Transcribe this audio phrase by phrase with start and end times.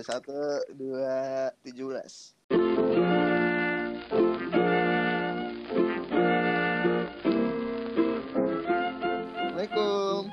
[0.00, 0.32] Satu,
[0.72, 2.32] dua, tujuh belas.
[9.36, 10.32] Assalamualaikum.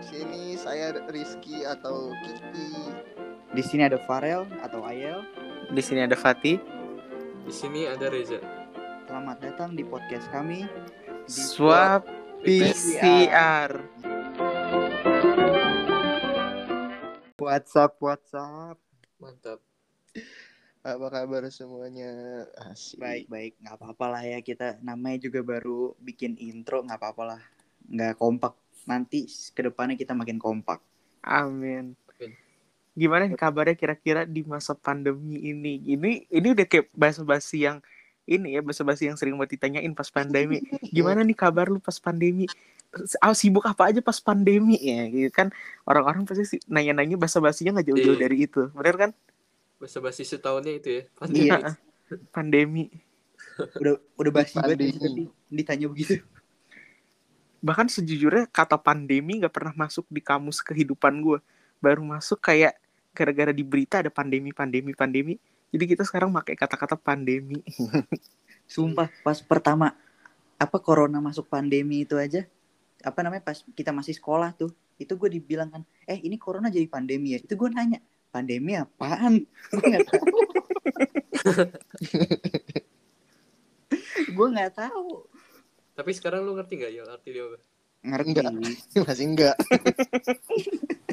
[0.00, 2.96] Sini saya Rizky atau Kiki.
[3.52, 5.20] Di sini ada Farel atau Ayel.
[5.68, 6.56] Di sini ada Fatih.
[7.44, 8.40] Di sini ada Reza.
[9.04, 10.64] Selamat datang di podcast kami.
[11.28, 12.08] Di Swab
[12.40, 13.84] PCR.
[17.36, 18.83] WhatsApp, WhatsApp.
[19.24, 19.58] Mantap.
[20.84, 22.44] Apa kabar semuanya?
[22.60, 23.00] Asik.
[23.00, 23.52] Baik, baik.
[23.56, 24.76] Nggak apa-apa lah ya kita.
[24.84, 26.84] Namanya juga baru bikin intro.
[26.84, 27.40] Nggak apa-apa lah.
[27.88, 28.52] Nggak kompak.
[28.84, 29.24] Nanti
[29.56, 30.84] ke depannya kita makin kompak.
[31.24, 31.96] Amin.
[32.92, 35.80] Gimana nih kabarnya kira-kira di masa pandemi ini?
[35.82, 37.80] Ini ini udah kayak basa-basi yang
[38.24, 40.60] ini ya basa-basi yang sering buat ditanyain pas pandemi.
[40.96, 42.48] Gimana nih kabar lu pas pandemi?
[43.18, 45.04] Ah, sibuk apa aja pas pandemi ya?
[45.10, 45.50] Gitu kan
[45.84, 48.22] orang-orang pasti sih nanya-nanya basa-basinya nggak jauh-jauh Iya.
[48.24, 48.70] dari itu.
[48.72, 49.10] Bener kan?
[49.82, 51.02] Bahasa basi setahunnya itu ya.
[51.28, 51.56] Iya.
[52.36, 52.88] Pandemi.
[53.78, 54.98] Udah udah basi banget Pandemi.
[54.98, 56.14] tapi ditanya begitu.
[57.64, 61.40] bahkan sejujurnya kata pandemi nggak pernah masuk di kamus kehidupan gue
[61.80, 62.76] baru masuk kayak
[63.16, 65.40] gara-gara di berita ada pandemi pandemi pandemi
[65.74, 67.58] jadi kita sekarang pakai kata-kata pandemi
[68.64, 69.92] Sumpah, pas pertama
[70.56, 72.48] apa corona masuk pandemi itu aja,
[73.04, 76.88] apa namanya pas kita masih sekolah tuh, itu gue dibilang kan, eh ini corona jadi
[76.88, 77.44] pandemi ya.
[77.44, 78.00] Itu gue nanya,
[78.32, 79.44] pandemi apaan?
[79.70, 80.36] Gue nggak tahu.
[84.34, 85.08] gue nggak tahu.
[85.94, 87.58] Tapi sekarang lu ngerti gak ya arti dia apa?
[88.02, 88.28] Ngerti.
[88.34, 88.52] Enggak.
[89.06, 89.56] Masih enggak.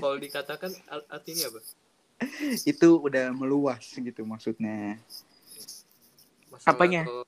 [0.01, 1.59] Kalau dikatakan ar- artinya apa?
[2.67, 4.97] itu udah meluas gitu maksudnya.
[6.47, 7.01] Masalah Apanya?
[7.03, 7.27] atau-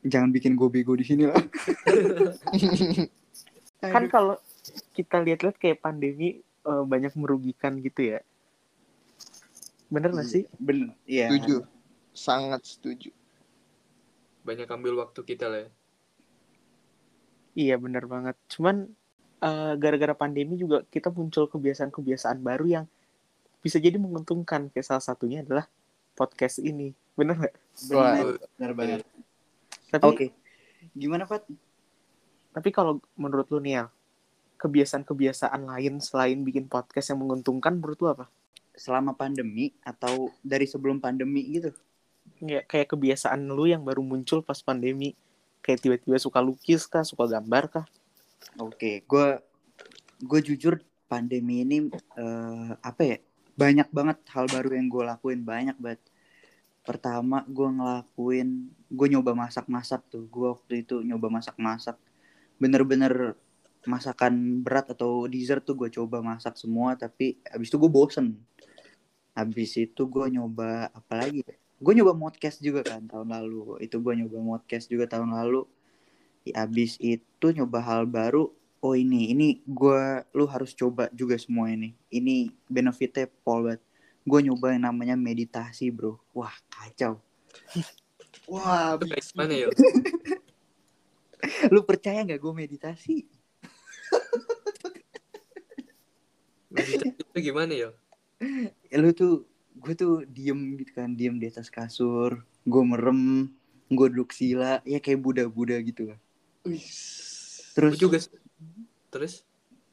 [0.00, 1.36] Jangan bikin gue bego di sini lah.
[3.82, 4.36] kan kalau
[4.92, 8.20] kita lihat-lihat kayak pandemi eh, banyak merugikan gitu ya
[9.88, 10.32] bener nggak Iya.
[10.32, 11.26] sih Bener, iya.
[11.28, 11.56] Setuju.
[12.12, 13.10] Sangat setuju.
[14.40, 15.70] banyak ambil waktu kita lah ya.
[17.54, 18.88] iya bener banget cuman
[19.38, 22.86] eh, gara-gara pandemi juga kita muncul kebiasaan-kebiasaan baru yang
[23.60, 25.68] bisa jadi menguntungkan kayak salah satunya adalah
[26.16, 27.54] podcast ini bener nggak
[27.88, 29.00] Bener, bener banget.
[29.88, 30.26] tapi Oke.
[30.96, 31.44] Gimana, Pat?
[32.50, 33.86] Tapi kalau menurut lu nih,
[34.60, 38.26] kebiasaan-kebiasaan lain selain bikin podcast yang menguntungkan menurut lu apa?
[38.76, 41.70] Selama pandemi atau dari sebelum pandemi gitu?
[42.40, 45.16] Ya, kayak kebiasaan lu yang baru muncul pas pandemi.
[45.60, 47.86] Kayak tiba-tiba suka lukis kah, suka gambar kah?
[48.56, 49.26] Oke, gue
[50.20, 53.16] gue jujur pandemi ini eh, apa ya
[53.60, 56.00] banyak banget hal baru yang gue lakuin banyak banget.
[56.80, 58.48] Pertama gue ngelakuin
[58.88, 60.24] gue nyoba masak-masak tuh.
[60.32, 62.00] Gue waktu itu nyoba masak-masak.
[62.56, 63.36] Bener-bener
[63.84, 66.96] masakan berat atau dessert tuh gue coba masak semua.
[66.96, 68.32] Tapi abis itu gue bosen.
[69.36, 71.44] Abis itu gue nyoba apa lagi?
[71.76, 73.84] Gue nyoba modcast juga kan tahun lalu.
[73.84, 75.68] Itu gue nyoba modcast juga tahun lalu.
[76.56, 78.48] Abis itu nyoba hal baru
[78.80, 81.94] oh ini ini gua lu harus coba juga semua ini.
[82.08, 83.80] Ini benefitnya pol banget.
[84.24, 86.20] Gue nyoba yang namanya meditasi bro.
[86.36, 87.20] Wah kacau.
[88.50, 89.68] Wah Itu kayak gimana ya?
[91.72, 93.16] lu percaya nggak gue meditasi?
[96.70, 97.90] Meditasi itu gimana ya?
[98.86, 99.42] ya, lu tuh
[99.74, 102.44] gue tuh diem gitu kan diem di atas kasur.
[102.62, 103.50] Gue merem
[103.90, 106.18] gue duduk sila ya kayak Buddha-Buddha gitu lah
[107.74, 108.18] terus Gua juga
[109.10, 109.44] terus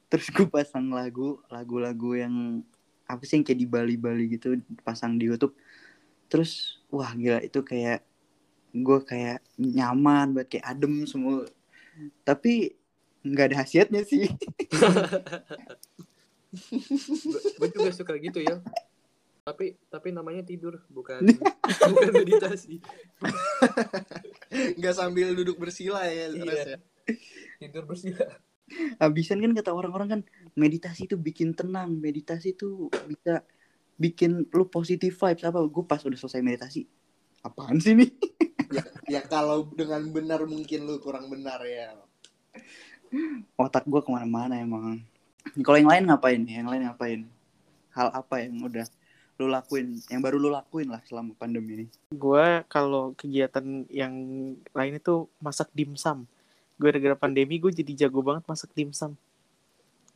[0.08, 2.64] terus gue pasang lagu lagu-lagu yang
[3.04, 5.52] apa sih yang kayak di Bali-Bali gitu pasang di YouTube
[6.32, 8.04] terus wah gila itu kayak
[8.72, 11.44] gue kayak nyaman buat kayak adem semua
[12.24, 12.76] tapi
[13.26, 14.28] nggak ada khasiatnya sih
[17.58, 18.60] gue juga suka gitu ya.
[19.44, 21.24] Tapi tapi namanya tidur bukan
[21.92, 22.80] bukan meditasi.
[24.76, 26.76] Enggak sambil duduk bersila ya, Iya.
[26.76, 26.78] Ya.
[27.60, 28.28] Tidur bersila.
[29.02, 30.20] Habisan kan kata orang-orang kan
[30.54, 33.42] meditasi itu bikin tenang meditasi itu bisa
[33.98, 35.44] bikin lu positif vibes.
[35.44, 35.64] Apa?
[35.66, 36.86] Gue pas udah selesai meditasi
[37.42, 38.10] apaan sih nih
[38.76, 41.94] ya, ya kalau dengan benar mungkin lu kurang benar ya.
[43.56, 45.00] otak gue ke mana-mana emang.
[45.64, 46.40] Kalau yang lain ngapain?
[46.44, 47.20] Yang lain ngapain?
[47.96, 48.84] Hal apa yang udah
[49.40, 51.86] lu lakuin yang baru lu lakuin lah selama pandemi ini?
[52.12, 54.12] Gue kalau kegiatan yang
[54.76, 56.28] lain itu masak dimsum.
[56.78, 59.18] Gue gara-gara pandemi gue jadi jago banget masak dimsum.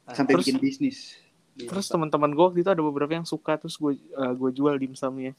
[0.03, 0.99] sampai Terus- bikin bisnis
[1.53, 5.37] Terus teman-teman gue waktu itu ada beberapa yang suka terus gue eh, gue jual dimsumnya.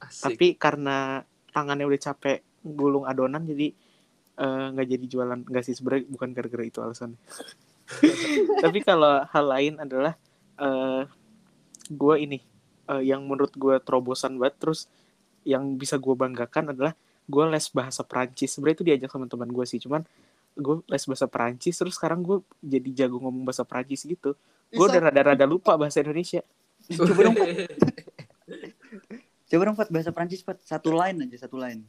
[0.00, 0.22] Asik.
[0.32, 1.20] Tapi karena
[1.52, 3.68] tangannya udah capek gulung adonan jadi
[4.40, 7.20] eh, nggak jadi jualan nggak sih sebenarnya bukan gara-gara itu alasannya.
[8.64, 10.16] Tapi kalau hal lain adalah
[10.56, 11.04] eh
[11.92, 12.38] gue ini
[12.88, 14.80] eh, yang menurut gue terobosan banget terus
[15.44, 16.96] yang bisa gue banggakan adalah
[17.30, 18.50] gue les bahasa Perancis.
[18.50, 20.02] Sebenarnya itu diajak sama teman gue sih cuman
[20.58, 24.34] gue les bahasa Perancis terus sekarang gue jadi jago ngomong bahasa Perancis gitu.
[24.74, 26.42] Gue udah rada-rada lupa bahasa Indonesia.
[26.90, 27.48] Coba dong, Pat.
[29.50, 30.58] Coba dong, Pat, bahasa Prancis, Pat.
[30.62, 31.82] Satu line aja, satu line.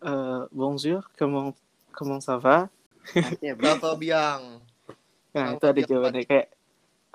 [0.00, 1.52] Eh, bonjour comment
[1.92, 2.70] comment ça va.
[3.42, 4.62] Berapa biang?
[5.30, 6.50] nah itu ada jawabannya kayak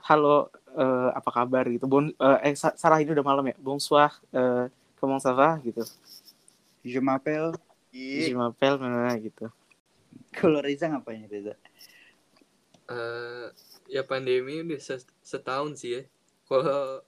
[0.07, 1.66] halo eh, apa kabar?
[1.68, 1.84] gitu.
[1.88, 3.56] Bon eh, eh, Sa- Sarah ini udah malam ya?
[3.60, 5.60] Bonsoir eh, comment ça va?
[5.66, 5.84] gitu
[6.86, 7.52] Je m'appelle.
[7.90, 9.50] je m'appelle nah, gitu
[10.30, 11.58] Kalau Reza ngapain Reza?
[12.86, 13.48] Eh,
[13.90, 16.02] ya pandemi udah se- setahun sih ya.
[16.46, 17.02] Kalau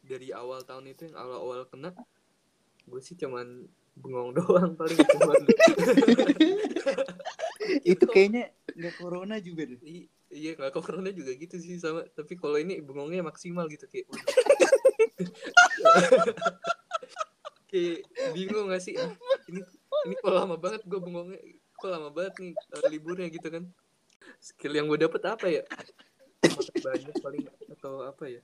[0.00, 1.92] dari awal tahun itu yang awal-awal kena,
[2.88, 3.68] gue sih cuman
[4.00, 5.44] bengong doang paling cuman.
[7.84, 9.76] Itu kayaknya nggak corona juga deh.
[9.84, 12.08] I- iya nggak corona juga gitu sih sama.
[12.16, 14.08] Tapi kalau ini bengongnya maksimal gitu kayak.
[17.68, 18.96] kayak bingung gak sih?
[18.96, 19.12] Ah,
[19.46, 19.60] ini
[20.08, 21.40] ini kok lama banget gue bengongnya.
[21.78, 23.64] Kok lama banget nih eh, liburnya gitu kan?
[24.42, 25.62] Skill yang gue dapet apa ya?
[26.42, 27.44] Makan banyak paling
[27.78, 28.42] atau apa ya?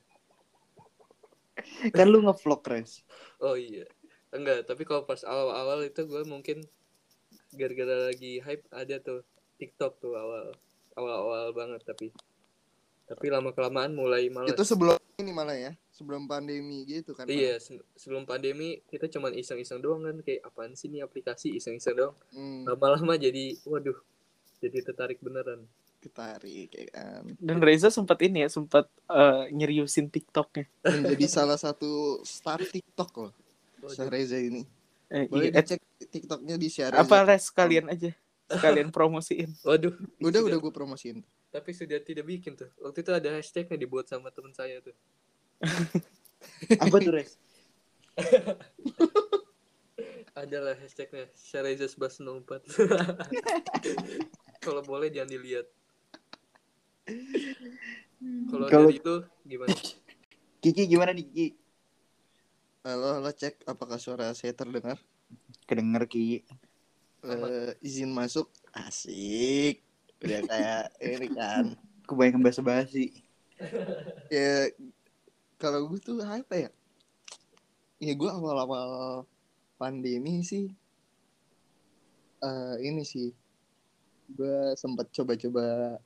[1.95, 3.03] Kan lu ngevlog, Res.
[3.39, 3.87] Oh iya.
[4.35, 6.63] Enggak, tapi kalau pas awal-awal itu gue mungkin
[7.55, 9.23] gara-gara lagi hype ada tuh
[9.55, 10.51] TikTok tuh awal
[10.99, 12.11] awal-awal banget tapi
[13.05, 14.51] tapi lama kelamaan mulai malas.
[14.51, 17.23] itu sebelum ini malah ya, sebelum pandemi gitu kan.
[17.25, 21.95] Iya, se- sebelum pandemi kita cuman iseng-iseng doang kan kayak apaan sih nih aplikasi iseng-iseng
[21.95, 22.15] doang.
[22.29, 23.95] Hmm, Lama-lama jadi waduh,
[24.59, 25.63] jadi tertarik beneran.
[25.97, 27.25] ketarik ya kan.
[27.35, 33.33] dan Reza sempat ini ya sempat eh, nyeriusin TikToknya Menjadi salah satu star TikTok loh.
[33.81, 33.89] Waduh.
[33.89, 34.61] Syahreza ini.
[35.07, 37.01] Eh, Boleh iya, eh, dicek TikToknya di Syahreza.
[37.01, 38.13] apa res sekalian aja
[38.47, 41.17] sekalian promosiin Waduh, Udah sudah- udah gue promosiin.
[41.49, 42.69] tapi sudah tidak bikin tuh.
[42.77, 44.93] Waktu itu ada hashtagnya dibuat sama teman saya tuh.
[46.83, 47.37] Apa tuh, Res?
[50.35, 52.67] Adalah hashtagnya Syareza 1104
[54.63, 55.67] Kalau boleh jangan dilihat
[58.49, 59.15] Kalau Kalau- dari itu
[59.45, 59.75] gimana?
[60.59, 61.47] Kiki gimana nih, Kiki?
[62.81, 64.97] Halo, halo cek apakah suara saya terdengar?
[65.69, 66.41] Kedenger, Kiki.
[67.25, 68.49] Eh, izin masuk.
[68.73, 69.81] Asik.
[70.21, 71.65] Udah kayak ini kan.
[72.05, 73.13] Kebanyakan bahasa basi.
[74.27, 74.67] ya
[75.61, 76.69] kalau gue tuh apa ya?
[78.03, 79.23] Ya gue awal-awal
[79.75, 80.71] pandemi sih
[82.45, 83.31] eh ini sih
[84.31, 85.97] gue sempat coba-coba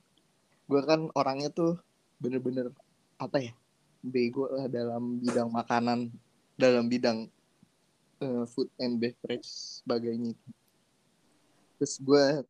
[0.69, 1.75] gue kan orangnya tuh
[2.21, 2.71] bener-bener
[3.19, 3.53] apa ya
[3.99, 6.11] bego lah dalam bidang makanan
[6.55, 7.27] dalam bidang
[8.23, 9.47] eh, food and beverage
[9.83, 10.35] sebagainya
[11.79, 12.43] terus gue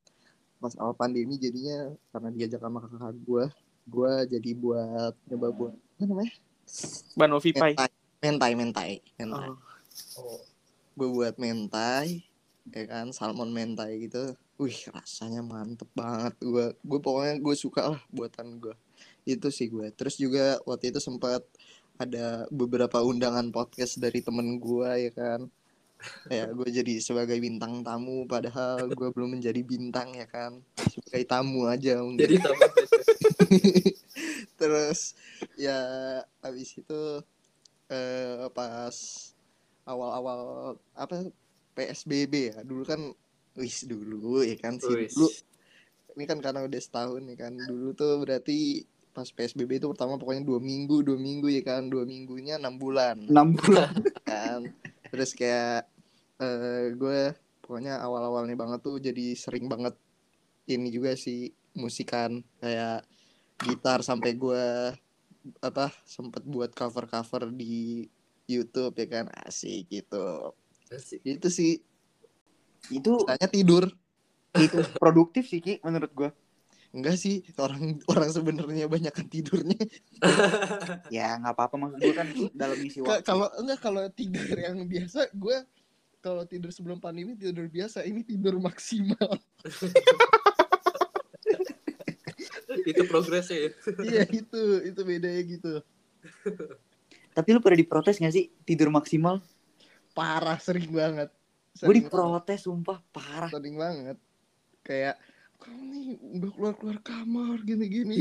[0.60, 3.46] pas awal pandemi jadinya karena diajak sama kakak gue
[3.90, 6.34] gue jadi buat nyoba buat apa namanya
[7.16, 7.74] Banovi Pai.
[8.20, 9.56] Mentai mentai mentai oh.
[10.20, 10.44] Oh,
[11.00, 12.28] gue buat mentai
[12.70, 14.36] ya kan salmon mentai gitu.
[14.60, 18.76] Wih rasanya mantep banget gue gue pokoknya gue suka lah buatan gue
[19.24, 21.46] itu sih gue terus juga waktu itu sempat
[22.00, 25.42] ada beberapa undangan podcast dari temen gue ya kan.
[26.32, 30.64] Ya gue jadi sebagai bintang tamu padahal gue belum menjadi bintang ya kan.
[30.88, 32.24] Sebagai tamu aja mungkin.
[32.24, 32.72] jadi tambah
[34.60, 35.16] terus
[35.56, 35.80] ya
[36.44, 37.02] habis itu
[37.90, 38.96] eh, pas
[39.88, 41.32] awal-awal apa
[41.74, 43.02] PSBB ya dulu kan
[43.58, 45.28] wis dulu ya kan sih dulu.
[46.18, 47.54] Ini kan karena udah setahun ya kan.
[47.56, 48.84] Dulu tuh berarti
[49.16, 51.88] pas PSBB itu pertama pokoknya dua minggu dua minggu ya kan.
[51.88, 53.24] Dua minggunya enam bulan.
[53.24, 53.94] 6 bulan.
[54.30, 54.68] kan.
[55.10, 55.88] Terus kayak
[56.40, 59.96] eh gue pokoknya awal-awalnya banget tuh jadi sering banget
[60.68, 62.44] ini juga sih musikan.
[62.60, 63.08] Kayak
[63.64, 64.66] gitar sampai gue
[65.64, 68.08] apa sempet buat cover-cover di
[68.50, 69.26] YouTube ya kan?
[69.46, 70.54] Asik gitu.
[70.90, 71.22] Asik.
[71.22, 71.74] itu sih.
[72.90, 73.86] Itu tanya tidur.
[74.58, 76.32] Itu produktif sih, Ki, menurut gua.
[76.90, 79.78] enggak sih orang orang sebenarnya banyak tidurnya.
[81.14, 83.22] Ya, nggak apa-apa maksud gua kan dalam isi waktu.
[83.22, 85.58] kalau enggak kalau tidur yang biasa gue
[86.18, 88.02] kalau tidur sebelum pandemi tidur biasa.
[88.10, 89.38] Ini tidur maksimal
[92.90, 93.70] itu progresnya ya.
[94.10, 95.74] iya itu itu bedanya gitu
[97.30, 99.40] Tapi lu pernah diprotes gak sih tidur maksimal?
[100.12, 101.30] parah sering banget
[101.80, 103.48] Gue diprotes sumpah parah.
[103.48, 104.18] sering banget
[104.82, 105.16] kayak
[105.56, 106.04] kamu nih
[106.40, 108.18] nggak keluar keluar kamar gini gini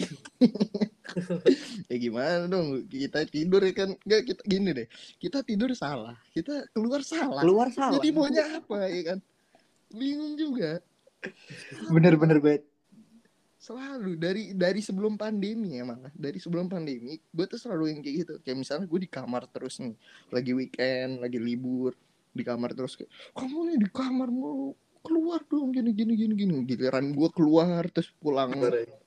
[1.91, 6.67] ya gimana dong kita tidur ya kan nggak kita gini deh kita tidur salah kita
[6.71, 7.95] keluar salah Keluar salah.
[7.97, 9.19] jadi maunya apa ya kan
[9.91, 10.83] bingung juga
[11.91, 12.63] Bener-bener banget.
[13.69, 18.17] Selalu dari dari sebelum pandemi ya malah dari sebelum pandemi gue tuh selalu yang kayak
[18.25, 18.35] gitu.
[18.41, 19.93] Kayak misalnya gue di kamar terus nih
[20.33, 21.93] lagi weekend lagi libur
[22.33, 24.73] di kamar terus kayak kamu nih di kamar mulu
[25.05, 26.55] keluar dong gini gini gini gini.
[26.65, 28.57] Giliran gue keluar terus pulang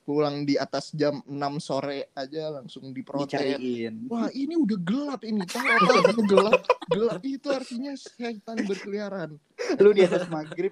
[0.06, 3.34] pulang di atas jam 6 sore aja langsung diprotes.
[3.34, 4.06] Dicariin.
[4.06, 6.60] wah ini udah gelap ini tahu apa gelap?
[6.86, 9.42] Gelap itu artinya setan berkeliaran.
[9.82, 10.70] Lu di atas maghrib.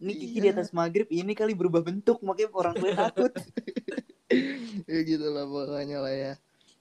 [0.00, 0.56] Nih Kiki di Iya.
[0.56, 3.32] atas maghrib ini kali berubah bentuk makanya orang tua takut.
[4.90, 6.32] ya gitu lah pokoknya lah ya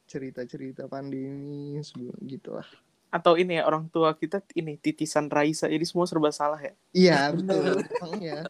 [0.05, 2.65] cerita-cerita pandemi sebelum gitu lah
[3.09, 6.73] Atau ini ya orang tua kita ini titisan Raisa jadi semua serba salah ya.
[6.93, 7.81] iya betul
[8.21, 8.45] ya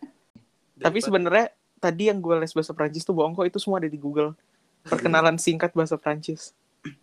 [0.76, 1.48] Tapi sebenarnya
[1.78, 4.36] tadi yang gue les bahasa Prancis tuh bohong kok itu semua ada di Google.
[4.82, 6.52] Perkenalan singkat bahasa Prancis.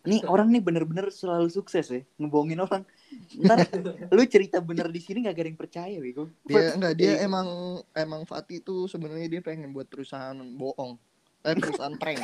[0.05, 2.85] Nih orang nih bener-bener selalu sukses ya ngebohongin orang.
[3.37, 3.69] Ntar
[4.09, 6.27] lu cerita bener di sini gak ada yang percaya Bego.
[6.43, 7.17] dia enggak dia Iya.
[7.25, 7.49] emang
[7.93, 10.99] emang Fatih tuh sebenarnya dia pengen buat perusahaan bohong
[11.43, 12.19] eh perusahaan prank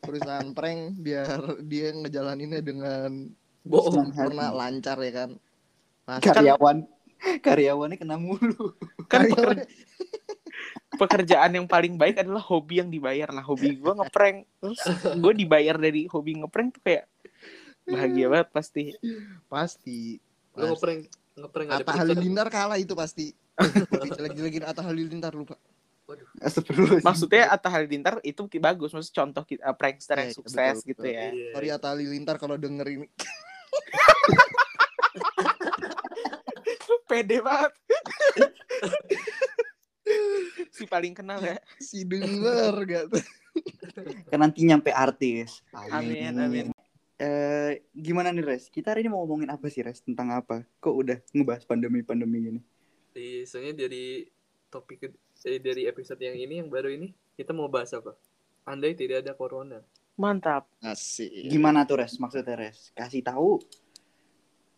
[0.00, 3.10] perusahaan prank biar dia ngejalaninnya dengan
[3.62, 3.92] Bohong.
[4.08, 5.30] sempurna lancar ya kan
[6.04, 6.86] Pas Karyawan
[7.18, 8.78] karyawannya kena mulu.
[9.04, 9.66] Kan karyawan- peker-
[10.96, 13.28] pekerjaan yang paling baik adalah hobi yang dibayar.
[13.28, 14.46] Nah hobi gue ngeprank.
[14.56, 14.80] Terus
[15.18, 17.04] gue dibayar dari hobi ngeprank tuh kayak
[17.88, 18.84] bahagia banget pasti.
[19.48, 20.20] pasti
[20.54, 21.00] Lu ngeprank
[21.38, 21.92] ngeprank Atta.
[21.96, 23.32] Halilintar kalah itu pasti
[24.16, 25.56] jelek-jelekin Atta Halilintar lupa
[26.40, 27.04] Astagfirullah.
[27.04, 31.02] Maksudnya Atta Halilintar itu bagus, maksudnya contoh kita uh, prankster yang Iya, sukses betul, gitu
[31.04, 31.12] betul.
[31.12, 31.26] ya.
[31.28, 31.48] Iya.
[31.52, 33.06] sorry Atta Halilintar kalau denger ini
[37.08, 37.72] Pede banget.
[40.76, 41.56] si paling kenal ya.
[41.76, 43.24] si denger gak tuh
[44.30, 45.60] Kan nanti nyampe artis.
[45.92, 46.66] Amin, amin.
[47.18, 48.70] Eh, gimana nih Res?
[48.70, 49.98] Kita hari ini mau ngomongin apa sih Res?
[50.06, 50.62] Tentang apa?
[50.78, 52.60] Kok udah ngebahas pandemi-pandemi gini?
[53.10, 54.22] Di soalnya dari
[54.70, 55.10] topik
[55.42, 58.14] eh, dari episode yang ini yang baru ini kita mau bahas apa?
[58.62, 59.82] Andai tidak ada corona.
[60.14, 60.70] Mantap.
[60.78, 62.22] asik Gimana tuh Res?
[62.22, 62.94] Maksudnya Res?
[62.94, 63.58] Kasih tahu.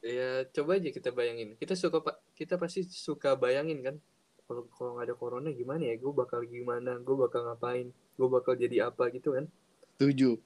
[0.01, 1.61] Ya coba aja kita bayangin.
[1.61, 3.97] Kita suka pak kita pasti suka bayangin kan.
[4.49, 6.01] Kalau kalau nggak ada corona gimana ya?
[6.01, 6.97] Gue bakal gimana?
[7.05, 7.93] Gue bakal ngapain?
[8.17, 9.45] Gue bakal jadi apa gitu kan?
[10.01, 10.41] tujuh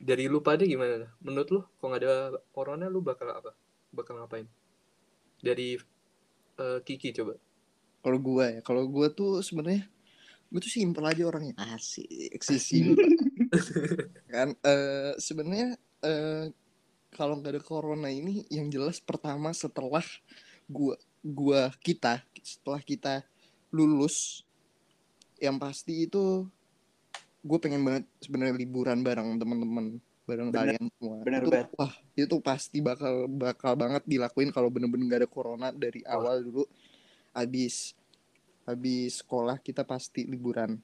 [0.00, 1.12] Dari lu pada gimana?
[1.20, 2.14] Menurut lu kalau nggak ada
[2.56, 3.52] corona lu bakal apa?
[3.92, 4.48] Bakal ngapain?
[5.44, 5.76] Dari
[6.60, 7.34] eh, Kiki coba.
[8.00, 9.84] kalau gua ya kalau gua tuh sebenarnya
[10.50, 13.06] gue tuh simpel aja orangnya asik sih simpel
[14.32, 16.50] kan eh sebenarnya eh
[17.14, 20.02] kalau nggak ada corona ini yang jelas pertama setelah
[20.66, 23.22] gua gua kita setelah kita
[23.70, 24.42] lulus
[25.38, 26.50] yang pasti itu
[27.40, 29.86] gue pengen banget sebenarnya liburan bareng teman-teman
[30.28, 31.68] bareng Bener, kalian semua bener itu banget.
[31.74, 36.20] wah itu pasti bakal bakal banget dilakuin kalau bener-bener gak ada corona dari Wah.
[36.20, 36.64] awal dulu
[37.34, 37.96] habis
[38.68, 40.78] habis sekolah kita pasti liburan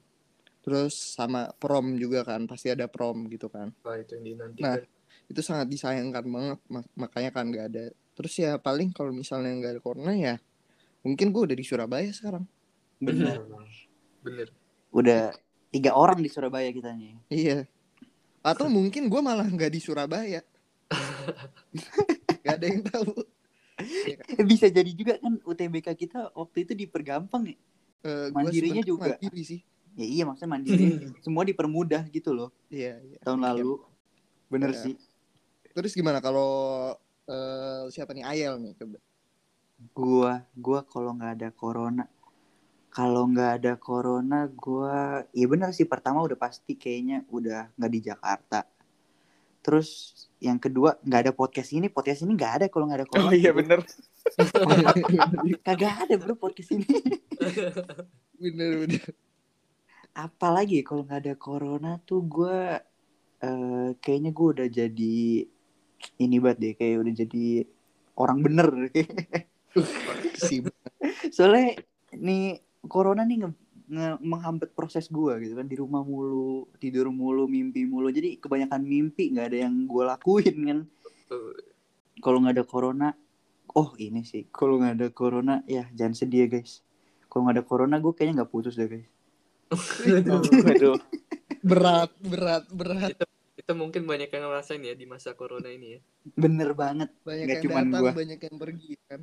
[0.65, 3.71] terus sama prom juga kan pasti ada prom gitu kan
[4.01, 4.65] itu yang dinantikan?
[4.65, 4.77] Nah.
[5.27, 7.85] itu sangat disayangkan banget mak- makanya kan nggak ada
[8.17, 10.35] terus ya paling kalau misalnya nggak ada corona ya
[11.05, 12.43] mungkin gue udah di Surabaya sekarang
[12.97, 13.37] Bener.
[14.25, 14.49] Bener.
[14.89, 15.31] Udah
[15.69, 17.15] tiga orang di Surabaya kita nih.
[17.27, 17.57] iya
[18.39, 20.41] atau mungkin gue malah nggak di Surabaya
[22.39, 23.11] nggak ada yang tahu
[23.77, 24.17] Eh,
[24.49, 27.57] Bisa jadi juga kan UTBK kita waktu itu dipergampang ya.
[28.01, 29.13] Eh, gua Mandirinya juga.
[29.13, 29.61] mandiri sih
[29.93, 30.85] Ya iya maksudnya mandiri.
[31.21, 33.77] Semua dipermudah gitu loh iya iya tahun lalu.
[34.49, 34.81] Bener Iya.
[34.81, 34.95] sih.
[35.77, 36.49] terus gimana kalau
[37.29, 38.97] eh, siapa nih Ayel nih coba
[39.93, 42.09] Gua gua kalau nggak ada corona
[42.97, 47.99] kalau nggak ada corona gua ya bener sih pertama udah pasti kayaknya udah nggak di
[48.01, 48.65] Jakarta.
[49.61, 49.89] Terus
[50.41, 53.29] yang kedua nggak ada podcast ini podcast ini nggak ada kalau nggak ada corona.
[53.29, 53.85] Oh iya bener.
[55.69, 56.89] Kagak ada bro podcast ini.
[58.41, 59.05] bener bener
[60.17, 62.81] Apalagi ya kalau nggak ada corona tuh gua
[63.45, 65.45] eh kayaknya gua udah jadi
[66.17, 67.45] ini banget deh kayak udah jadi
[68.17, 68.89] orang bener.
[70.49, 70.65] sih
[71.29, 71.77] Soalnya
[72.17, 73.49] nih corona nih nge,
[73.87, 78.09] nge- menghambat proses gua gitu kan di rumah mulu, tidur mulu, mimpi mulu.
[78.09, 80.79] Jadi kebanyakan mimpi nggak ada yang gua lakuin kan.
[82.17, 83.07] Kalau nggak ada corona,
[83.71, 84.49] oh ini sih.
[84.49, 86.81] Kalau nggak ada corona, ya jangan sedih ya guys.
[87.29, 89.05] Kalau nggak ada corona, gue kayaknya nggak putus deh guys.
[90.65, 90.97] Waduh.
[91.59, 93.11] berat berat berat
[93.57, 95.99] Kita mungkin banyak yang ngerasain ya di masa corona ini ya.
[96.33, 97.11] Bener banget.
[97.21, 98.11] banyak Nggak yang cuman datang gua.
[98.15, 99.21] banyak yang pergi kan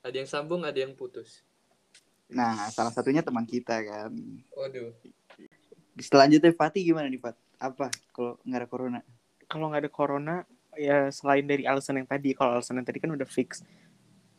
[0.00, 1.40] Ada yang sambung, ada yang putus.
[2.30, 4.12] Nah, salah satunya teman kita kan.
[4.54, 4.94] Waduh.
[6.00, 7.36] Selanjutnya Fatih gimana nih Fat?
[7.60, 9.00] Apa kalau nggak ada corona?
[9.50, 10.36] Kalau nggak ada corona,
[10.78, 13.66] ya selain dari alasan yang tadi, kalau alasan yang tadi kan udah fix.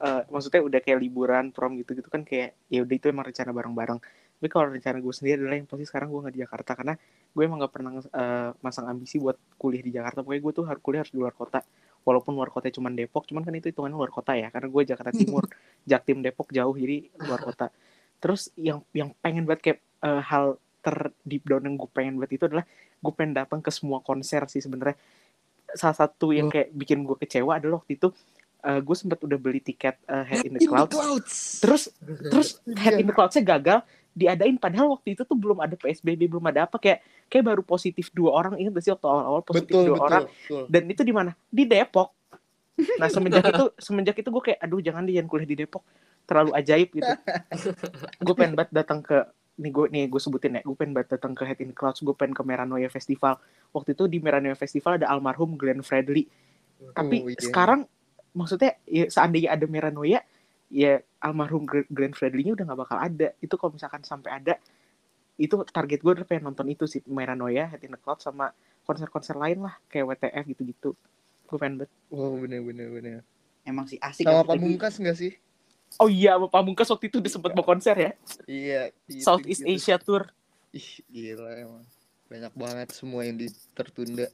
[0.01, 4.01] Eh, maksudnya udah kayak liburan, prom gitu-gitu kan kayak ya udah itu emang rencana bareng-bareng.
[4.41, 6.93] tapi kalau rencana gue sendiri adalah yang pasti sekarang gue nggak di Jakarta karena
[7.29, 10.81] gue emang nggak pernah eh, masang ambisi buat kuliah di Jakarta pokoknya gue tuh harus
[10.81, 11.61] kuliah harus di luar kota
[12.01, 15.13] walaupun luar kota cuma Depok cuman kan itu hitungannya luar kota ya karena gue Jakarta
[15.13, 15.45] Timur
[15.89, 17.67] Jaktim Depok jauh jadi luar kota.
[18.21, 22.29] Terus yang yang pengen banget kayak eh, hal ter deep down yang gue pengen buat
[22.29, 22.65] itu adalah
[23.01, 24.97] gue pengen datang ke semua konser sih sebenarnya.
[25.73, 28.09] Salah satu yang kayak bikin gue kecewa adalah waktu itu
[28.65, 30.93] eh, gue sempat udah beli tiket eh, Head in the In the Clouds.
[30.93, 31.35] Clouds.
[31.61, 31.83] terus
[32.29, 33.79] terus Head in the Clouds-nya gagal
[34.11, 36.99] diadain padahal waktu itu tuh belum ada PSBB belum ada apa kayak
[37.31, 40.23] kayak baru positif dua orang ingat gak sih waktu awal-awal positif betul dua betul, orang?
[40.27, 40.63] betul.
[40.67, 41.31] dan itu di mana?
[41.47, 42.09] Di Depok.
[42.99, 45.83] Nah semenjak itu semenjak itu gue kayak aduh jangan dia kuliah di Depok.
[46.27, 47.11] Terlalu ajaib gitu.
[48.25, 49.25] Gue pengen banget datang ke
[49.59, 52.15] nih gue nih gue sebutin ya gue pengen banget datang ke Head in Clouds gue
[52.15, 53.35] pengen ke Meranoia Festival.
[53.73, 56.29] Waktu itu di Meranoia Festival ada almarhum Glenn Fredly.
[56.93, 57.41] Tapi Oh, iya.
[57.41, 57.85] sekarang
[58.31, 60.23] maksudnya ya, seandainya ada Meranoia
[60.71, 64.55] ya almarhum Gr- Glenn Fredly-nya udah nggak bakal ada itu kalau misalkan sampai ada
[65.35, 68.55] itu target gue udah pengen nonton itu sih Meranoia Head in the Clouds sama
[68.87, 70.95] konser-konser lain lah kayak WTF gitu-gitu
[71.45, 73.19] gue pengen banget oh bener bener bener
[73.61, 74.25] Emang sih asik.
[74.25, 74.57] sama lagi.
[74.57, 75.33] pamungkas nggak sih
[75.99, 78.11] oh iya sama Pamungkas waktu itu udah sempet mau konser ya
[78.47, 79.75] iya gitu, Southeast gitu.
[79.75, 80.31] Asia Tour
[80.71, 81.83] ih gila emang
[82.31, 83.35] banyak banget semua yang
[83.75, 84.31] tertunda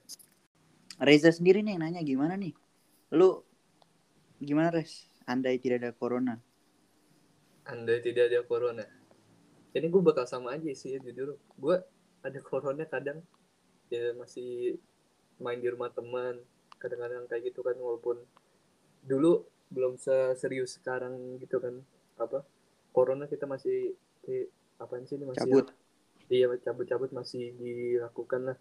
[0.98, 2.58] Reza sendiri nih yang nanya gimana nih?
[3.14, 3.46] Lu
[4.42, 5.06] gimana Res?
[5.28, 6.40] Andai tidak ada corona.
[7.68, 8.88] andai tidak ada corona.
[9.76, 11.36] Ini gue bakal sama aja sih ya jujur.
[11.60, 11.76] Gue
[12.24, 13.20] ada corona kadang.
[13.92, 14.80] Ya masih
[15.44, 16.40] main di rumah teman.
[16.80, 18.24] Kadang-kadang kayak gitu kan walaupun
[19.04, 20.00] dulu belum
[20.40, 21.84] serius sekarang gitu kan.
[22.16, 22.48] Apa?
[22.96, 24.48] Corona kita masih kayak
[24.80, 25.68] apaan sih ini masih Cabut.
[26.32, 28.58] iya cabut-cabut masih dilakukan lah.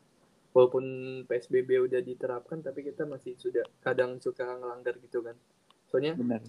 [0.50, 0.84] Walaupun
[1.30, 5.38] PSBB udah diterapkan tapi kita masih sudah kadang suka ngelanggar gitu kan
[5.90, 6.42] soalnya Bener.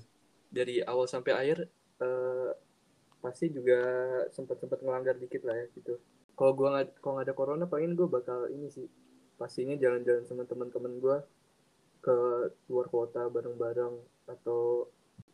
[0.51, 1.57] dari awal sampai akhir
[2.01, 2.49] eh,
[3.23, 3.79] pasti juga
[4.31, 5.97] sempat sempat ngelanggar dikit lah ya gitu
[6.37, 8.85] kalau gua nggak kalau nggak ada corona paling gue bakal ini sih
[9.37, 11.17] pastinya jalan-jalan sama teman-teman gua
[12.01, 12.15] ke
[12.71, 13.95] luar kota bareng-bareng
[14.29, 14.87] atau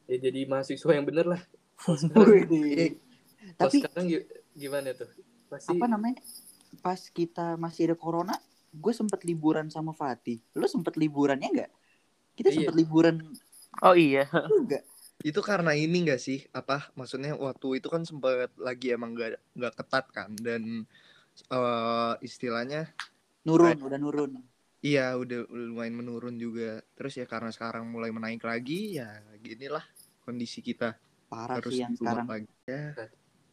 [0.09, 1.41] ya jadi mahasiswa yang bener lah
[1.77, 1.97] kalau
[3.59, 5.09] Tapi sekarang gi- gimana tuh
[5.51, 6.17] pasti apa namanya?
[6.81, 8.35] Pas kita masih ada corona,
[8.73, 10.41] gue sempet liburan sama Fatih.
[10.57, 11.71] Lu sempet liburannya nggak?
[12.33, 12.57] Kita Iya.
[12.65, 13.15] sempet liburan
[13.81, 14.79] oh iya juga.
[15.23, 19.73] itu karena ini gak sih apa maksudnya waktu itu kan sempat lagi emang gak nggak
[19.79, 20.85] ketat kan dan
[21.49, 22.93] eh istilahnya
[23.43, 24.31] Nurun, udah nurun.
[24.83, 29.83] iya udah, udah lumayan menurun juga terus ya karena sekarang mulai menaik lagi ya ginilah
[30.23, 30.95] kondisi kita
[31.27, 32.93] Parah harus sih yang sekarang lagi ya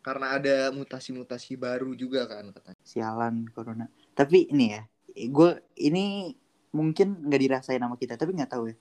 [0.01, 3.87] karena ada mutasi-mutasi baru juga kan katanya sialan corona.
[4.17, 6.33] Tapi ini ya, gue ini
[6.73, 8.77] mungkin nggak dirasain sama kita, tapi nggak tahu ya.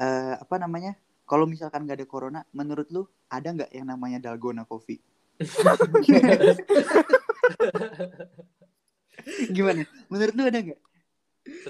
[0.00, 0.96] Eh, apa namanya?
[1.28, 4.98] Kalau misalkan nggak ada corona, menurut lu ada nggak yang namanya dalgona coffee?
[9.54, 9.84] Gimana?
[10.08, 10.80] Menurut lu ada nggak?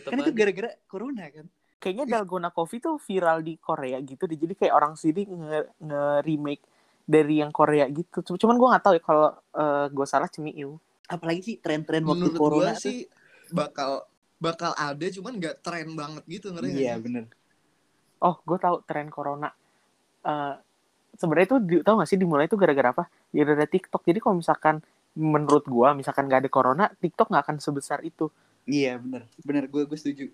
[0.07, 1.47] Kan itu gara-gara corona kan?
[1.81, 4.37] kayaknya Dalgona Coffee tuh viral di Korea gitu deh.
[4.37, 5.61] jadi kayak orang sini nge,
[6.29, 6.61] remake
[7.09, 10.77] dari yang Korea gitu Cuma- cuman gue nggak tahu ya kalau eh, gue salah cemiu
[11.09, 12.85] Apalagi sih tren-tren waktu menurut corona gua tuh.
[12.85, 12.99] sih
[13.51, 14.05] bakal
[14.39, 17.25] bakal ada cuman nggak tren banget gitu ngerti nggak Iya bener.
[18.21, 19.49] Oh gue tahu tren corona.
[20.25, 20.57] Eh
[21.17, 23.05] sebenarnya di, tau gak sih dimulai tuh gara-gara apa?
[23.35, 24.05] Ya ada TikTok.
[24.07, 24.81] Jadi kalau misalkan
[25.19, 28.31] menurut gue misalkan nggak ada corona TikTok nggak akan sebesar itu.
[28.69, 29.27] Iya bener.
[29.43, 30.31] Bener gue gue setuju.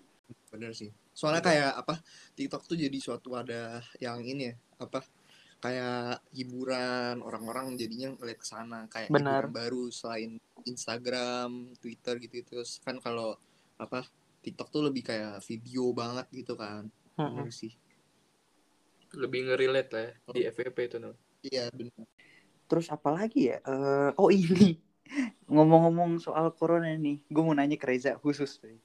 [0.51, 0.91] bener sih.
[1.15, 1.99] Soalnya kayak apa
[2.35, 5.03] TikTok tuh jadi suatu ada yang ini ya apa
[5.57, 8.85] kayak hiburan orang-orang jadinya ngeliat ke sana.
[8.91, 13.39] Kayak hiburan baru selain Instagram Twitter gitu terus kan kalau
[13.79, 14.03] apa
[14.43, 17.73] TikTok tuh lebih kayak video banget gitu kan Bener sih
[19.17, 21.15] lebih ngerelate lah ya di FVP itu no.
[21.41, 22.05] iya bener
[22.67, 23.63] Terus apa lagi ya?
[23.63, 24.75] Eh, oh ini
[25.53, 28.59] ngomong-ngomong soal corona nih, gue mau nanya ke Reza khusus.
[28.59, 28.75] nih.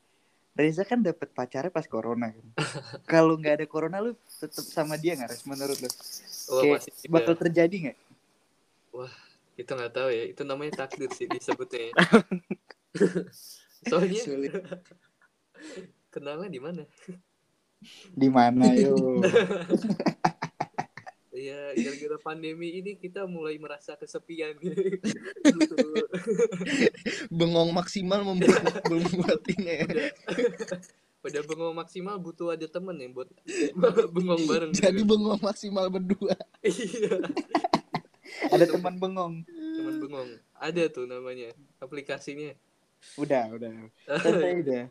[0.54, 2.46] Reza kan dapet pacarnya pas corona kan.
[3.12, 5.90] Kalau nggak ada corona lu tetap sama dia nggak Res menurut lu?
[6.54, 7.98] oh, Kayak pasti bakal terjadi nggak?
[9.52, 11.92] itu nggak tahu ya itu namanya takdir sih disebutnya ya.
[13.88, 14.52] soalnya Sulit.
[16.08, 16.82] kenalnya di mana
[18.12, 18.94] Di mana yo?
[21.32, 24.54] Iya, gara-gara pandemi ini kita mulai merasa kesepian.
[27.32, 29.84] Bengong maksimal membuat membuat ini ya.
[29.88, 30.08] udah,
[31.22, 33.30] udah bengong maksimal butuh ada temen ya buat
[34.10, 34.70] bengong bareng.
[34.74, 36.34] jadi bengong maksimal berdua
[36.66, 37.22] iya,
[38.50, 39.34] ada teman bengong.
[39.46, 40.30] temen bengong.
[40.56, 42.54] Ada tuh namanya aplikasinya.
[43.18, 43.70] Udah, udah.
[44.22, 44.82] Santai udah.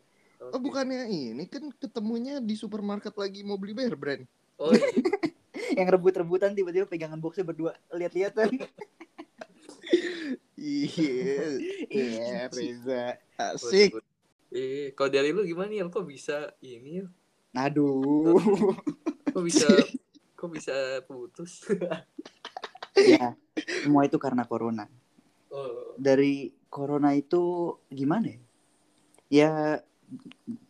[0.41, 4.25] Oh bukannya ini kan ketemunya di supermarket lagi mau beli bear brand
[4.62, 4.88] Oh iya.
[5.77, 8.49] Yang rebut-rebutan tiba-tiba pegangan boxnya berdua lihat-lihatan.
[10.62, 11.58] Iya.
[11.89, 13.17] Iya, Reza.
[13.34, 13.97] Asik.
[14.54, 15.89] Eh, kalau dari lu gimana ya?
[15.89, 17.06] Kok bisa ini ya?
[17.65, 18.38] Aduh.
[19.34, 19.65] Kok bisa
[20.38, 21.65] kok bisa putus?
[22.93, 24.86] ya, semua itu karena corona.
[25.49, 28.39] oh, Dari corona itu gimana ya?
[29.34, 29.51] Ya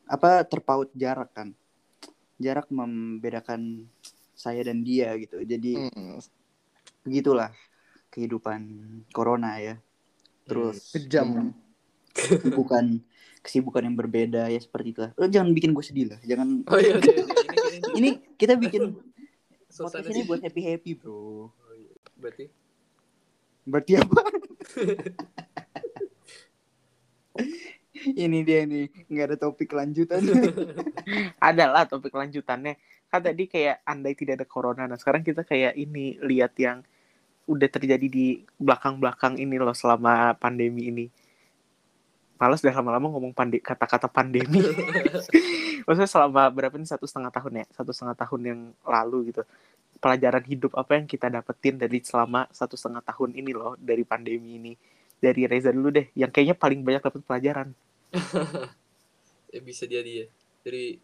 [0.06, 1.54] apa terpaut jarak kan.
[2.41, 3.86] Jarak membedakan
[4.34, 5.45] saya dan dia gitu.
[5.45, 6.17] Jadi Hmm,
[7.06, 7.54] begitulah
[8.10, 8.62] kehidupan
[9.13, 9.77] corona ya.
[10.49, 11.27] Terus Kejam.
[11.30, 11.47] dengan
[12.12, 12.99] kesibukan
[13.41, 15.01] kesibukan yang berbeda ya seperti itu.
[15.17, 16.19] Lo jangan bikin gue sedih lah.
[16.25, 17.25] Jangan oh iya, iya, iya.
[17.25, 18.93] Ini, ini, ini kita bikin
[19.71, 21.13] podcast ini buat happy happy bro.
[21.13, 21.93] Oh, iya.
[22.17, 22.45] Berarti
[23.62, 24.21] Berarti apa?
[28.05, 30.21] ini dia nih nggak ada topik lanjutan.
[31.51, 32.77] adalah topik lanjutannya.
[33.11, 34.83] Kan tadi kayak andai tidak ada corona.
[34.87, 36.81] Nah sekarang kita kayak ini lihat yang
[37.49, 41.05] udah terjadi di belakang-belakang ini loh selama pandemi ini.
[42.41, 44.65] Males dah lama-lama ngomong pande kata-kata pandemi.
[45.85, 47.65] Maksudnya selama berapa nih satu setengah tahun ya?
[47.69, 49.45] Satu setengah tahun yang lalu gitu.
[50.01, 54.57] Pelajaran hidup apa yang kita dapetin dari selama satu setengah tahun ini loh dari pandemi
[54.57, 54.73] ini.
[55.21, 57.77] Dari Reza dulu deh yang kayaknya paling banyak dapet pelajaran
[59.54, 60.28] ya bisa jadi ya.
[60.62, 60.95] Dari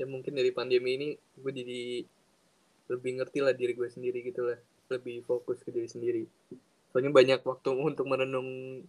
[0.00, 1.82] ya mungkin dari pandemi ini gue jadi
[2.90, 4.58] lebih ngerti lah diri gue sendiri gitu lah.
[4.90, 6.22] Lebih fokus ke diri sendiri.
[6.90, 8.82] Soalnya banyak waktu untuk merenung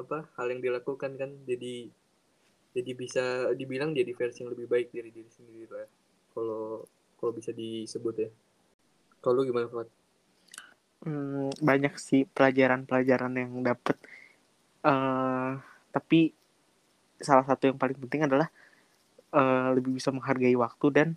[0.00, 1.92] apa hal yang dilakukan kan jadi
[2.72, 5.86] jadi bisa dibilang jadi versi yang lebih baik dari diri sendiri lah
[6.32, 6.86] kalau
[7.20, 8.30] kalau bisa disebut ya
[9.20, 9.88] kalau gimana Fat?
[11.04, 13.96] Hmm, banyak sih pelajaran-pelajaran yang dapet
[14.80, 15.52] eh
[15.90, 16.32] tapi
[17.20, 18.48] salah satu yang paling penting adalah
[19.34, 21.08] eh, lebih bisa menghargai waktu dan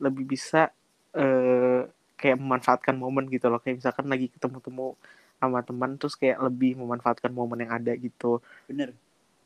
[0.00, 0.72] lebih bisa
[1.16, 1.82] eh,
[2.16, 4.96] kayak memanfaatkan momen gitu loh kayak misalkan lagi ketemu-temu
[5.36, 8.96] sama teman terus kayak lebih memanfaatkan momen yang ada gitu Bener.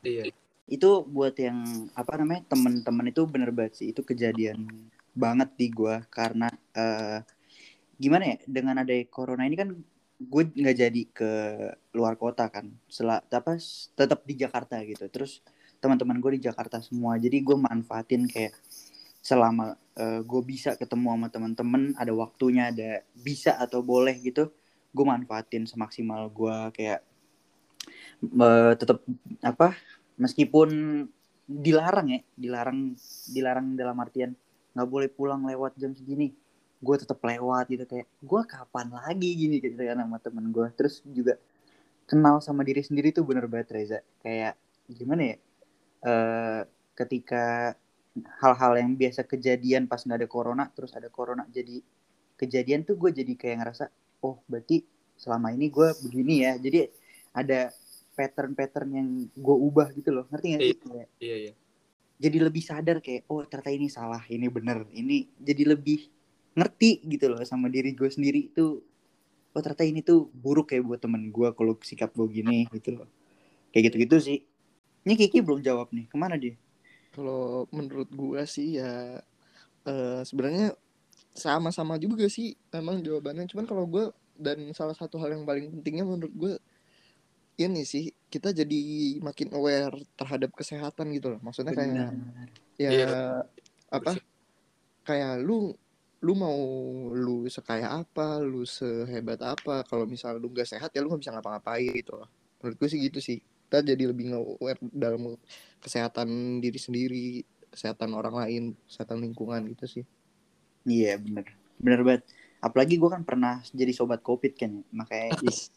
[0.03, 0.31] iya
[0.71, 3.87] Itu buat yang apa namanya temen-temen itu bener banget sih.
[3.91, 7.19] Itu kejadian banget di gua karena eh,
[7.99, 9.69] gimana ya dengan ada corona ini kan
[10.21, 11.31] gue nggak jadi ke
[11.97, 12.71] luar kota kan.
[12.87, 13.59] Setelah apa
[13.99, 15.11] tetap di Jakarta gitu.
[15.11, 15.43] Terus
[15.81, 17.17] teman-teman gue di Jakarta semua.
[17.17, 18.53] Jadi gue manfaatin kayak
[19.21, 24.49] selama gue bisa ketemu sama teman-teman ada waktunya ada bisa atau boleh gitu
[24.97, 27.05] gue manfaatin semaksimal gue kayak
[28.25, 29.05] eh, tetap
[29.45, 29.77] apa
[30.17, 30.69] meskipun
[31.45, 32.97] dilarang ya dilarang
[33.29, 34.33] dilarang dalam artian
[34.73, 36.33] nggak boleh pulang lewat jam segini
[36.81, 39.61] gue tetap lewat gitu kayak gue kapan lagi gini?
[39.61, 40.67] Gitu kan sama temen gue.
[40.73, 41.37] Terus juga
[42.09, 43.99] kenal sama diri sendiri tuh bener banget Reza.
[44.25, 44.57] Kayak
[44.89, 45.37] gimana ya
[46.01, 46.61] eh
[46.97, 47.73] ketika
[48.43, 51.79] hal-hal yang biasa kejadian pas nggak ada corona terus ada corona jadi
[52.35, 53.85] kejadian tuh gue jadi kayak ngerasa
[54.25, 54.81] oh berarti
[55.21, 56.57] selama ini gue begini ya.
[56.57, 56.89] Jadi
[57.37, 57.69] ada
[58.17, 60.25] pattern-pattern yang gue ubah gitu loh.
[60.33, 60.77] Ngerti gak sih?
[60.81, 61.53] Kayak iya iya.
[62.21, 66.05] jadi lebih sadar kayak oh ternyata ini salah ini bener ini jadi lebih
[66.53, 68.77] ngerti gitu loh sama diri gue sendiri itu
[69.49, 73.09] oh ternyata ini tuh buruk kayak buat temen gue kalau sikap gue gini gitu loh.
[73.69, 74.37] Kayak gitu gitu sih
[75.05, 76.55] ini Kiki belum jawab nih ke mana dia
[77.11, 79.19] Kalau menurut gua sih ya
[79.85, 80.71] eh, sebenarnya
[81.35, 83.47] sama-sama juga sih emang jawabannya.
[83.51, 86.53] Cuman kalau gua dan salah satu hal yang paling pentingnya menurut gua
[87.59, 88.79] ini sih kita jadi
[89.19, 91.39] makin aware terhadap kesehatan gitu loh.
[91.43, 92.47] Maksudnya kayak Benar.
[92.79, 93.09] ya Iya.
[93.91, 94.15] apa
[95.03, 95.75] kayak lu
[96.21, 96.57] lu mau
[97.17, 101.33] lu sekaya apa, lu sehebat apa, kalau misal lu gak sehat ya lu gak bisa
[101.33, 102.29] ngapa-ngapain gitu loh.
[102.61, 103.41] Menurut gue sih gitu sih.
[103.71, 105.39] Kita jadi lebih aware dalam
[105.79, 107.27] kesehatan diri sendiri,
[107.71, 110.05] kesehatan orang lain, kesehatan lingkungan gitu sih.
[110.83, 111.45] iya bener
[111.79, 112.23] bener banget
[112.59, 115.69] apalagi gue kan pernah jadi sobat covid kan makanya Is,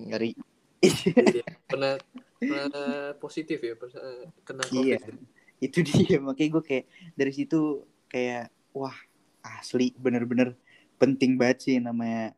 [0.00, 0.32] ngeri.
[0.80, 1.44] Iya.
[1.68, 1.96] pernah
[2.36, 4.00] pernah positif ya pernah
[4.44, 5.16] kena Iya, covid
[5.60, 6.84] itu dia makanya gue kayak
[7.16, 8.96] dari situ kayak wah
[9.40, 10.56] asli bener-bener
[10.96, 12.32] penting banget sih namanya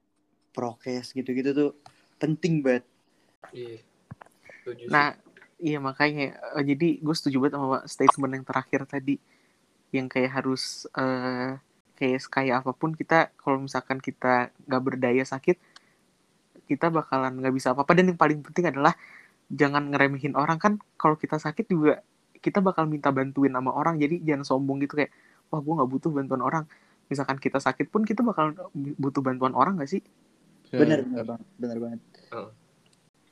[0.55, 1.71] prokes gitu-gitu tuh
[2.19, 2.85] penting banget.
[3.55, 3.79] iya
[4.69, 4.93] Setuju sih.
[4.93, 5.17] Nah,
[5.57, 9.17] iya makanya eh, jadi gue setuju banget sama statement yang terakhir tadi.
[9.89, 11.57] Yang kayak harus eh
[11.97, 15.59] kayak kayak apa pun kita kalau misalkan kita nggak berdaya sakit
[16.69, 17.97] kita bakalan nggak bisa apa-apa.
[17.97, 18.93] Dan yang paling penting adalah
[19.49, 20.61] jangan ngeremehin orang.
[20.61, 22.05] Kan kalau kita sakit juga
[22.39, 23.97] kita bakal minta bantuin sama orang.
[23.97, 25.11] Jadi jangan sombong gitu kayak
[25.49, 26.65] wah gue nggak butuh bantuan orang.
[27.09, 30.05] Misalkan kita sakit pun kita bakal butuh bantuan orang gak sih?
[30.69, 32.01] Bener, Ya, bener banget, bener banget.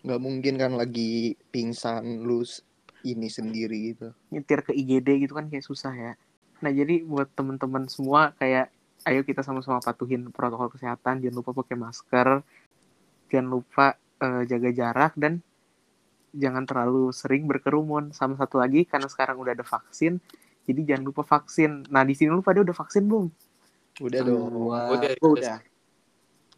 [0.06, 2.46] Nggak mungkin kan lagi pingsan lu
[3.02, 4.14] ini sendiri gitu.
[4.30, 6.12] nyetir ke IGD gitu kan kayak susah ya.
[6.62, 8.70] Nah jadi buat temen-temen semua kayak
[9.06, 12.28] ayo kita sama-sama patuhin protokol kesehatan, jangan lupa pakai masker,
[13.30, 13.86] jangan lupa
[14.22, 15.42] eh, jaga jarak dan
[16.34, 18.10] jangan terlalu sering berkerumun.
[18.14, 20.18] Sama satu lagi karena sekarang udah ada vaksin,
[20.66, 21.86] jadi jangan lupa vaksin.
[21.90, 23.26] Nah di sini lu pada udah vaksin belum?
[24.02, 24.50] Udah dong.
[24.70, 25.12] Udah, udah.
[25.22, 25.56] udah.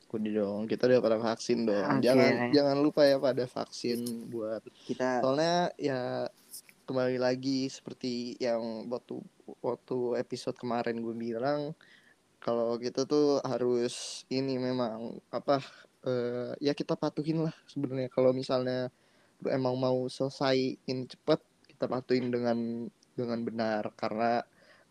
[0.09, 0.63] Udah dong.
[0.65, 1.85] Kita udah pada vaksin dong.
[1.85, 2.05] Oke.
[2.05, 6.25] Jangan jangan lupa ya pada vaksin buat Kita soalnya ya
[6.89, 9.21] kembali lagi seperti yang waktu
[9.61, 11.77] waktu episode kemarin gue bilang
[12.41, 15.61] kalau kita tuh harus ini memang apa
[16.09, 18.89] eh, ya kita patuhin lah sebenarnya kalau misalnya
[19.45, 21.45] lu emang mau selesai ini cepet
[21.77, 24.41] kita patuhin dengan dengan benar karena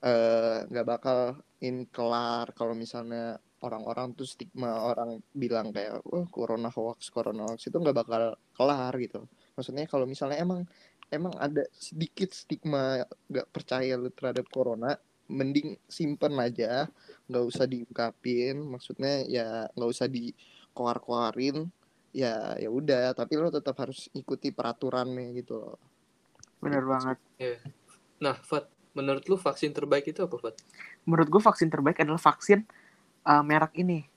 [0.06, 6.70] eh, nggak bakal ini kelar kalau misalnya orang-orang tuh stigma orang bilang kayak wah corona
[6.70, 9.26] hoax corona hoax itu nggak bakal kelar gitu.
[9.58, 10.62] Maksudnya kalau misalnya emang
[11.10, 14.94] emang ada sedikit stigma nggak percaya lu terhadap corona
[15.28, 16.86] mending simpen aja
[17.26, 18.62] nggak usah diungkapin.
[18.62, 21.66] Maksudnya ya nggak usah dikoar-koarin
[22.14, 23.18] ya ya udah.
[23.18, 25.78] Tapi lo tetap harus ikuti peraturannya gitu loh.
[26.62, 27.18] Bener banget.
[28.18, 28.66] Nah, Fat,
[28.98, 30.56] menurut lu vaksin terbaik itu apa, Fat?
[31.06, 32.66] Menurut gue vaksin terbaik adalah vaksin
[33.28, 34.08] uh, merek ini.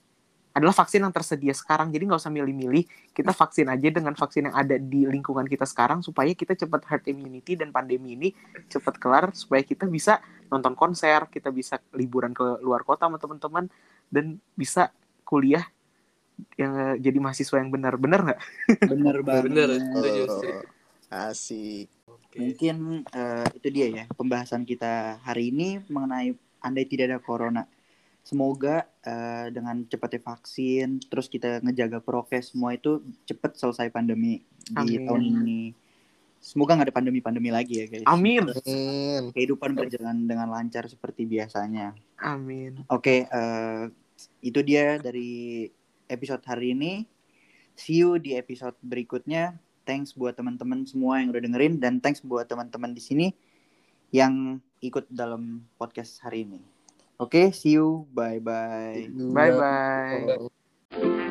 [0.51, 1.91] Adalah vaksin yang tersedia sekarang.
[1.95, 2.83] Jadi nggak usah milih-milih.
[3.15, 7.07] Kita vaksin aja dengan vaksin yang ada di lingkungan kita sekarang supaya kita cepat herd
[7.07, 8.29] immunity dan pandemi ini
[8.67, 10.19] cepat kelar supaya kita bisa
[10.51, 13.71] nonton konser, kita bisa liburan ke luar kota sama teman-teman
[14.11, 14.91] dan bisa
[15.23, 15.63] kuliah
[16.59, 17.95] yang eh, jadi mahasiswa yang benar.
[17.95, 18.39] Benar nggak?
[18.91, 19.79] bener banget.
[19.79, 20.23] Setuju.
[20.27, 20.63] Oh,
[21.11, 21.91] asik
[22.31, 22.39] Oke.
[22.39, 26.31] Mungkin eh, itu dia ya pembahasan kita hari ini mengenai
[26.63, 27.63] andai tidak ada corona.
[28.23, 34.97] Semoga eh, dengan cepatnya vaksin, terus kita ngejaga prokes semua itu cepet selesai pandemi di
[34.97, 35.05] Amin.
[35.07, 35.61] tahun ini.
[36.41, 38.05] Semoga nggak ada pandemi-pandemi lagi ya guys.
[38.09, 38.49] Amin.
[38.49, 39.29] Amin.
[39.29, 41.93] Kehidupan berjalan dengan lancar seperti biasanya.
[42.17, 42.81] Amin.
[42.89, 43.83] Oke, eh,
[44.41, 45.69] itu dia dari
[46.09, 47.05] episode hari ini.
[47.77, 49.57] See you di episode berikutnya.
[49.85, 53.27] Thanks buat teman-teman semua yang udah dengerin dan thanks buat teman-teman di sini
[54.13, 56.70] yang ikut dalam podcast hari ini.
[57.21, 58.07] Oke, okay, see you.
[58.17, 59.13] Bye bye.
[59.13, 61.27] Bye bye.